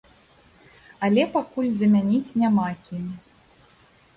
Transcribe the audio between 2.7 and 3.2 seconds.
кім.